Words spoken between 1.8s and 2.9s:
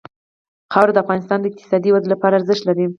ودې لپاره ارزښت لري.